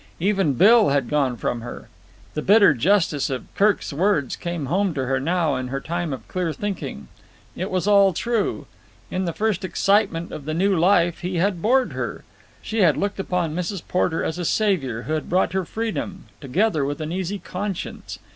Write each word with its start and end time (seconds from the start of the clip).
Even 0.19 0.53
Bill 0.53 0.89
had 0.89 1.09
gone 1.11 1.37
from 1.37 1.61
her. 1.61 1.87
The 2.33 2.41
bitter 2.41 2.73
justice 2.73 3.29
of 3.29 3.53
Kirk's 3.53 3.93
words 3.93 4.35
came 4.35 4.65
home 4.65 4.95
to 4.95 5.05
her 5.05 5.19
now 5.19 5.55
in 5.57 5.67
her 5.67 5.79
time 5.79 6.11
of 6.11 6.27
clear 6.27 6.53
thinking. 6.53 7.07
It 7.55 7.69
was 7.69 7.85
all 7.85 8.11
true. 8.11 8.65
In 9.11 9.25
the 9.25 9.31
first 9.31 9.63
excitement 9.63 10.31
of 10.31 10.45
the 10.45 10.55
new 10.55 10.75
life 10.75 11.19
he 11.21 11.35
had 11.35 11.61
bored 11.61 11.93
her. 11.93 12.23
She 12.63 12.79
had 12.79 12.97
looked 12.97 13.19
upon 13.19 13.53
Mrs. 13.53 13.83
Porter 13.87 14.23
as 14.23 14.39
a 14.39 14.43
saviour 14.45 15.03
who 15.03 15.21
brought 15.21 15.53
her 15.53 15.65
freedom 15.65 16.23
together 16.41 16.83
with 16.83 16.99
an 16.99 17.11
easy 17.11 17.37
conscience. 17.37 18.17